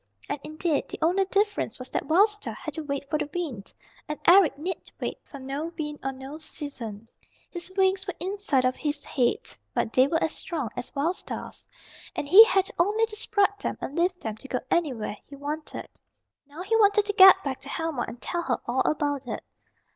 And 0.27 0.39
indeed, 0.43 0.89
the 0.89 0.97
only 1.03 1.25
difference 1.25 1.77
was 1.77 1.91
that 1.91 2.07
Wild 2.07 2.27
Star 2.29 2.55
had 2.55 2.73
to 2.73 2.81
wait 2.81 3.07
for 3.07 3.19
the 3.19 3.29
wind, 3.31 3.71
and 4.09 4.19
Eric 4.27 4.57
need 4.57 4.89
wait 4.99 5.19
for 5.23 5.37
no 5.37 5.71
wind 5.77 5.99
or 6.03 6.11
no 6.11 6.39
season. 6.39 7.07
His 7.51 7.71
wings 7.77 8.07
were 8.07 8.15
inside 8.19 8.65
of 8.65 8.75
his 8.77 9.05
head, 9.05 9.55
but 9.75 9.93
they 9.93 10.07
were 10.07 10.17
as 10.23 10.31
strong 10.31 10.69
as 10.75 10.95
Wild 10.95 11.17
Star's. 11.17 11.67
And 12.15 12.27
he 12.27 12.43
had 12.45 12.67
only 12.79 13.05
to 13.05 13.15
spread 13.15 13.51
them 13.59 13.77
and 13.79 13.95
lift 13.95 14.21
them 14.21 14.37
to 14.37 14.47
go 14.47 14.59
anywhere 14.71 15.17
he 15.27 15.35
wanted. 15.35 15.87
Now 16.47 16.63
he 16.63 16.75
wanted 16.77 17.05
to 17.05 17.13
get 17.13 17.43
back 17.43 17.59
to 17.59 17.69
Helma 17.69 18.01
and 18.07 18.19
tell 18.19 18.41
her 18.41 18.59
all 18.65 18.81
about 18.89 19.27
it. 19.27 19.43